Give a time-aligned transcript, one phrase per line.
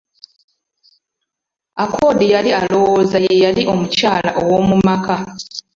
[1.83, 5.15] Accord yali alowooza ye yali omukyala owoomu maka.